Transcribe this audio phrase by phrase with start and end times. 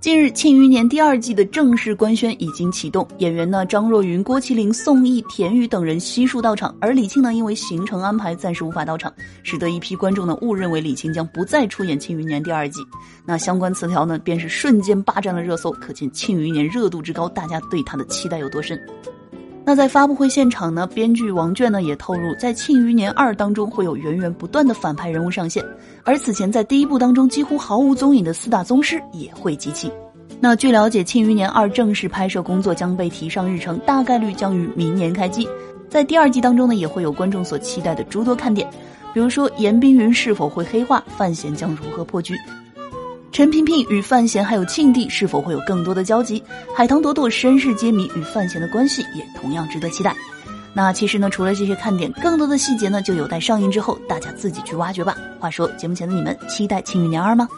[0.00, 9.12] 近日，《庆余年》第二季的正式官宣已经启动，演员呢张若昀、郭麒麟、宋轶、田雨等人悉数到场，而李沁呢因为行程安排暂时无法到场，
[9.44, 12.80] 使得一批观众呢误认为李沁将不再出演《庆余年》第二季。
[13.24, 18.76] 那相关词条呢便是瞬间霸占了热搜，可见《庆余年》热度之高，大家对他的期待有多深。
[19.64, 25.64] 那在发布会现场呢，编剧王倦呢也透露，在《庆余年二》当中会有源源不断的反派人物上线，
[26.02, 29.90] 而此前在第一部当中几乎毫无踪影的四大宗师也会集齐。
[30.40, 35.48] 那据了解，《庆余年二》正式拍摄工作将被提上日程，大概率将于明年开机。
[35.88, 38.68] 在第二季当中呢，也会有观众所期待的诸多看点，
[39.14, 42.34] 比如说严冰云是否会黑化，范闲将如何破局。
[43.32, 46.42] 陈萍萍与范闲还有庆帝是否会有更多的交集？
[46.76, 50.14] 海棠朵朵身世揭秘与范闲的关系也同样值得期待。
[50.74, 55.16] 那其实呢，除了这些看点，更多的细节呢就有待上映之后大家自己去挖掘吧。
[55.40, 57.48] 话说，节目前的你们期待《庆余年二》吗？